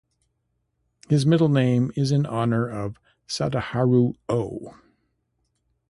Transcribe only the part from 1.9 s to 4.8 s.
is in honor of Sadaharu Oh.